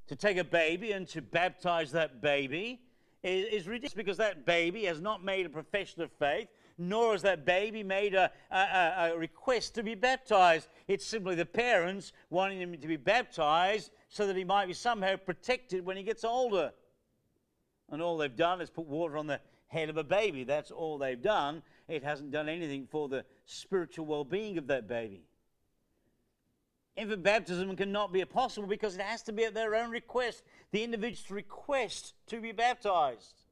[0.07, 2.81] To take a baby and to baptize that baby
[3.25, 7.23] is, is ridiculous because that baby has not made a profession of faith nor has
[7.23, 10.69] that baby made a, a, a request to be baptized.
[10.89, 15.17] It's simply the parents wanting him to be baptized so that he might be somehow
[15.17, 16.73] protected when he gets older.
[17.91, 19.41] And all they've done is put water on the
[19.75, 20.45] head of a baby.
[20.45, 21.63] That's all they've done.
[21.89, 25.23] It hasn't done anything for the spiritual well being of that baby.
[26.97, 30.85] Infant baptism cannot be possible because it has to be at their own request, the
[30.85, 33.43] individual's request to be baptized.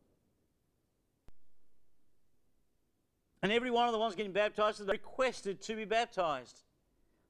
[3.43, 6.61] And every one of the ones getting baptized requested to be baptized.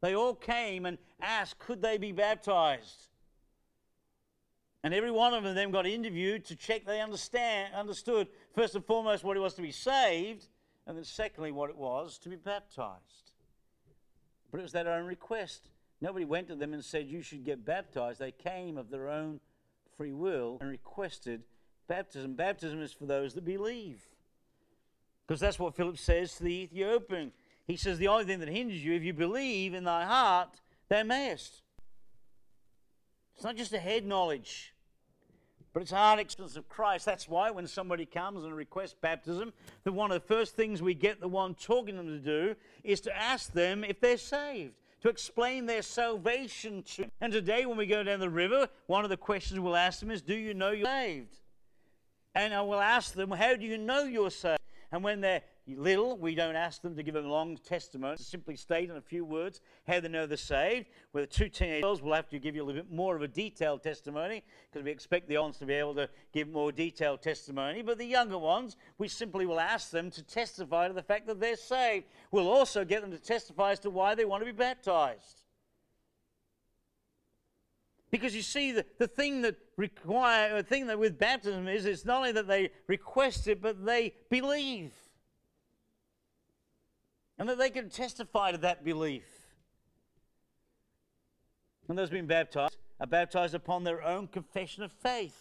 [0.02, 3.08] They all came and asked, could they be baptized?
[4.84, 9.24] And every one of them got interviewed to check they understand, understood, first and foremost,
[9.24, 10.46] what it was to be saved,
[10.86, 13.32] and then secondly, what it was to be baptized.
[14.50, 15.70] But it was their own request.
[16.00, 18.18] Nobody went to them and said, You should get baptized.
[18.18, 19.40] They came of their own
[19.96, 21.42] free will and requested
[21.88, 22.34] baptism.
[22.34, 24.00] Baptism is for those that believe.
[25.26, 27.32] Because that's what Philip says to the Ethiopian.
[27.66, 31.02] He says, The only thing that hinders you, if you believe in thy heart, thou
[31.04, 31.62] mayest.
[33.34, 34.74] It's not just a head knowledge,
[35.72, 37.06] but it's heart experience of Christ.
[37.06, 39.52] That's why when somebody comes and requests baptism,
[39.84, 42.54] that one of the first things we get the one talking to them to do
[42.84, 47.10] is to ask them if they're saved, to explain their salvation to them.
[47.20, 50.10] And today, when we go down the river, one of the questions we'll ask them
[50.10, 51.36] is, Do you know you're saved?
[52.34, 54.58] And I will ask them, How do you know you're saved?
[54.90, 58.16] And when they're little, we don't ask them to give a long testimony.
[58.16, 60.88] To simply state in a few words how they know they're saved.
[61.12, 63.22] With the two teenage girls, we'll have to give you a little bit more of
[63.22, 67.22] a detailed testimony because we expect the ones to be able to give more detailed
[67.22, 67.82] testimony.
[67.82, 71.40] But the younger ones, we simply will ask them to testify to the fact that
[71.40, 72.06] they're saved.
[72.30, 75.42] We'll also get them to testify as to why they want to be baptized.
[78.10, 82.04] Because you see, the, the thing that require the thing that with baptism is it's
[82.04, 84.92] not only that they request it, but they believe.
[87.42, 89.24] And that they can testify to that belief.
[91.88, 95.36] And those being baptized are baptized upon their own confession of faith.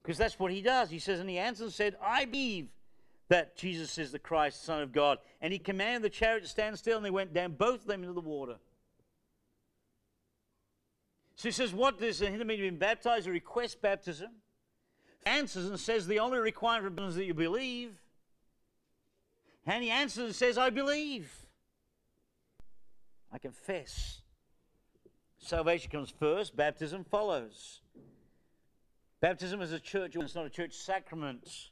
[0.00, 0.88] Because that's what he does.
[0.88, 2.68] He says, and he answered and said, I believe
[3.26, 5.18] that Jesus is the Christ, Son of God.
[5.40, 8.02] And he commanded the chariot to stand still, and they went down, both of them,
[8.02, 8.58] into the water.
[11.34, 13.26] So he says, What does it mean to be baptized?
[13.26, 14.30] A request baptism.
[15.26, 17.96] Answers and says, The only requirement is that you believe.
[19.68, 21.30] And he answers and says, I believe.
[23.30, 24.22] I confess.
[25.36, 27.82] Salvation comes first, baptism follows.
[29.20, 31.70] Baptism is a church, it's not a church sacrament.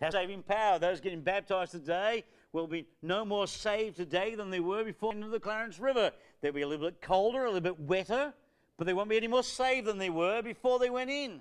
[0.00, 0.78] It has saving power.
[0.78, 5.28] Those getting baptized today will be no more saved today than they were before into
[5.28, 6.12] the Clarence River.
[6.40, 8.32] They'll be a little bit colder, a little bit wetter,
[8.78, 11.40] but they won't be any more saved than they were before they went in.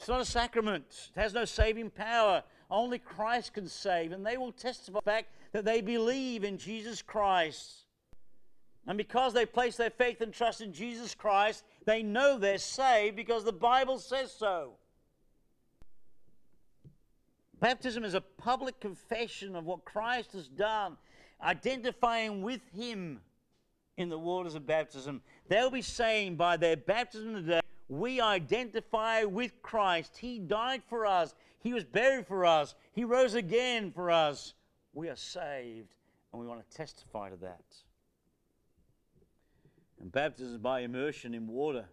[0.00, 1.10] It's not a sacrament.
[1.14, 2.42] It has no saving power.
[2.70, 7.02] Only Christ can save, and they will testify the fact that they believe in Jesus
[7.02, 7.84] Christ.
[8.86, 13.14] And because they place their faith and trust in Jesus Christ, they know they're saved
[13.14, 14.72] because the Bible says so.
[17.60, 20.96] Baptism is a public confession of what Christ has done
[21.42, 23.20] identifying with Him
[23.98, 25.20] in the waters of baptism.
[25.48, 27.60] They'll be saying by their baptism today,
[27.90, 30.16] we identify with Christ.
[30.16, 34.54] He died for us, He was buried for us, He rose again for us.
[34.92, 35.94] We are saved,
[36.32, 37.64] and we want to testify to that.
[40.00, 41.84] And baptism by immersion in water.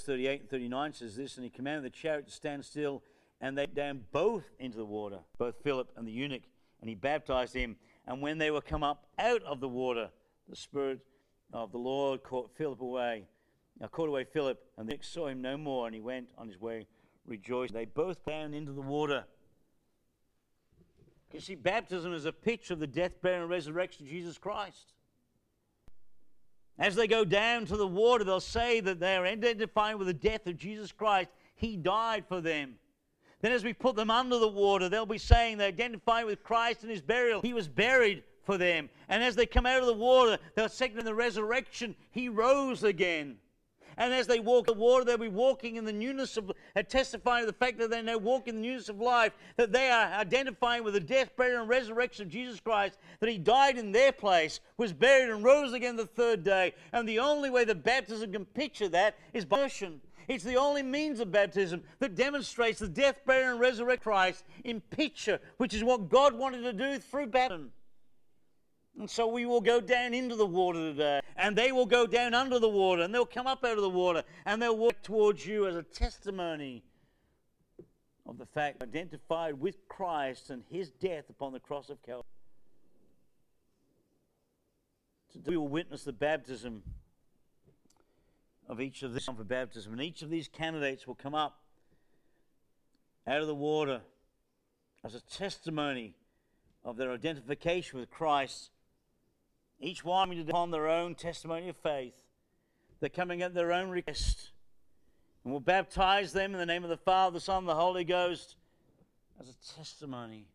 [0.00, 3.02] 38 and 39 says this, and he commanded the chariot to stand still,
[3.40, 6.42] and they down both into the water, both Philip and the eunuch,
[6.80, 7.76] and he baptized him.
[8.06, 10.10] And when they were come up out of the water,
[10.48, 11.00] the Spirit
[11.52, 13.26] of the Lord caught Philip away.
[13.80, 16.60] Now caught away Philip, and they saw him no more, and he went on his
[16.60, 16.86] way
[17.26, 17.74] rejoicing.
[17.74, 19.24] They both down into the water.
[21.32, 24.94] You see, baptism is a picture of the death, burial, and resurrection of Jesus Christ.
[26.78, 30.14] As they go down to the water, they'll say that they are identifying with the
[30.14, 31.30] death of Jesus Christ.
[31.54, 32.76] He died for them.
[33.40, 36.82] Then, as we put them under the water, they'll be saying they identify with Christ
[36.82, 37.40] and his burial.
[37.40, 38.88] He was buried for them.
[39.08, 42.82] And as they come out of the water, they'll say in the resurrection, He rose
[42.82, 43.36] again.
[43.98, 47.42] And as they walk the water, they'll be walking in the newness of, uh, testifying
[47.42, 50.12] to the fact that they now walk in the newness of life, that they are
[50.12, 54.12] identifying with the death, burial, and resurrection of Jesus Christ, that He died in their
[54.12, 56.74] place, was buried, and rose again the third day.
[56.92, 60.00] And the only way that baptism can picture that is by immersion.
[60.28, 64.44] It's the only means of baptism that demonstrates the death, burial, and resurrection of Christ
[64.62, 67.72] in picture, which is what God wanted to do through baptism.
[68.98, 72.34] And so we will go down into the water today, and they will go down
[72.34, 75.46] under the water, and they'll come up out of the water, and they'll walk towards
[75.46, 76.82] you as a testimony
[78.26, 82.24] of the fact identified with Christ and his death upon the cross of Calvary.
[85.32, 86.82] Today we will witness the baptism
[88.68, 89.92] of each of these for baptism.
[89.92, 91.60] And each of these candidates will come up
[93.26, 94.00] out of the water
[95.04, 96.14] as a testimony
[96.84, 98.70] of their identification with Christ.
[99.80, 102.14] Each one upon their own testimony of faith.
[103.00, 104.50] They're coming at their own request.
[105.44, 108.04] And we'll baptize them in the name of the Father, the Son, and the Holy
[108.04, 108.56] Ghost
[109.40, 110.46] as a testimony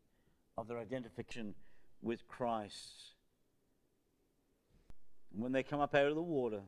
[0.58, 1.56] of their identification
[2.02, 3.14] with Christ.
[5.34, 6.62] And when they come up out of the water,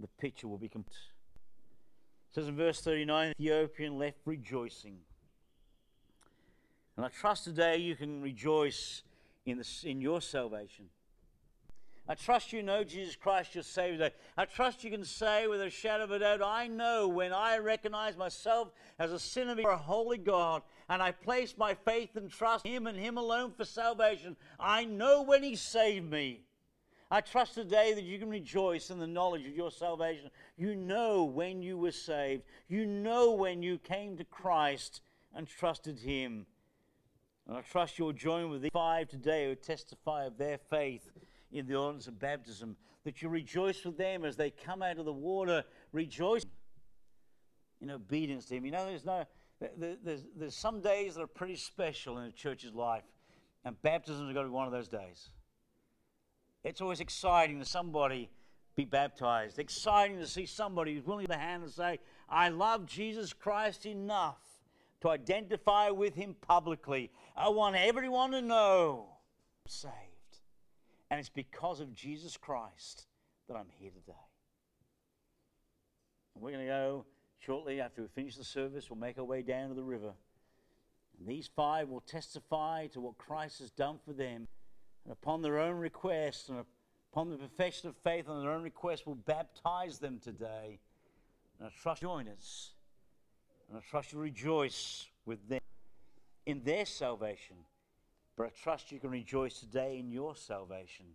[0.00, 0.96] the picture will be complete.
[2.30, 4.96] It says in verse 39 Ethiopian left rejoicing.
[6.96, 9.02] And I trust today you can rejoice
[9.46, 10.86] in, the, in your salvation.
[12.06, 14.10] I trust you know Jesus Christ your Savior.
[14.36, 17.56] I trust you can say with a shadow of a doubt, I know when I
[17.56, 22.30] recognize myself as a sinner before a holy God and I place my faith and
[22.30, 26.42] trust Him and Him alone for salvation, I know when He saved me.
[27.10, 30.30] I trust today that you can rejoice in the knowledge of your salvation.
[30.58, 32.42] You know when you were saved.
[32.68, 35.00] You know when you came to Christ
[35.34, 36.44] and trusted Him.
[37.46, 41.08] And I trust you'll join with the five today who testify of their faith
[41.54, 45.04] in the ordinance of baptism, that you rejoice with them as they come out of
[45.04, 46.50] the water, rejoicing
[47.80, 48.66] in obedience to Him.
[48.66, 49.24] You know, there's no,
[49.78, 53.04] there's, there's some days that are pretty special in a church's life,
[53.64, 55.30] and baptism has got to be one of those days.
[56.64, 58.30] It's always exciting to somebody
[58.74, 59.58] be baptized.
[59.58, 64.40] Exciting to see somebody who's willing to hand and say, I love Jesus Christ enough
[65.02, 67.10] to identify with him publicly.
[67.36, 69.06] I want everyone to know
[69.66, 69.92] saved.
[71.14, 73.06] And it's because of Jesus Christ
[73.46, 74.18] that I'm here today.
[76.34, 77.04] we're going to go
[77.38, 80.10] shortly after we finish the service, we'll make our way down to the river.
[81.16, 84.48] And these five will testify to what Christ has done for them.
[85.04, 86.58] And upon their own request and
[87.12, 90.80] upon the profession of faith on their own request, we'll baptize them today.
[91.60, 92.72] And I trust you join us.
[93.68, 95.60] And I trust you rejoice with them
[96.44, 97.54] in their salvation.
[98.36, 101.06] But I trust you can rejoice today in your salvation.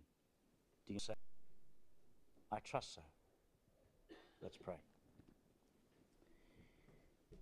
[0.86, 1.14] Do you say?
[2.50, 3.02] I trust so.
[4.42, 4.76] Let's pray.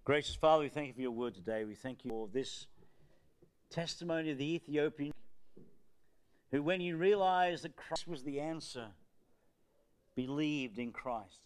[0.04, 1.64] Gracious Father, we thank you for your word today.
[1.64, 2.66] We thank you for this
[3.70, 5.12] testimony of the Ethiopian
[6.50, 8.86] who, when he realized that Christ was the answer,
[10.16, 11.40] believed in Christ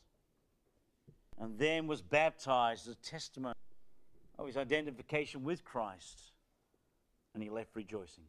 [1.38, 3.54] and then was baptized as a testimony
[4.38, 6.32] of his identification with Christ,
[7.34, 8.24] and he left rejoicing.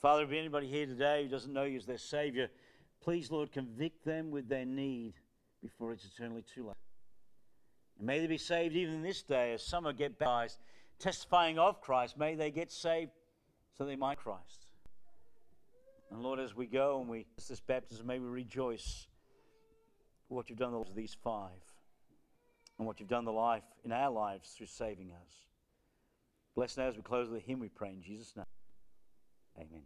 [0.00, 2.50] Father, if anybody here today who doesn't know you as their Savior,
[3.02, 5.14] please, Lord, convict them with their need
[5.62, 6.76] before it's eternally too late.
[7.98, 10.58] And may they be saved even this day as some are get baptized,
[10.98, 12.18] testifying of Christ.
[12.18, 13.10] May they get saved
[13.76, 14.66] so they might Christ.
[16.10, 19.06] And Lord, as we go and we this baptism, may we rejoice
[20.28, 21.50] for what you've done to these five
[22.78, 25.46] and what you've done the life in our lives through saving us.
[26.56, 28.46] Bless now as we close with the hymn we pray in Jesus' name.
[29.58, 29.82] Amen.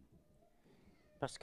[1.21, 1.41] Pastor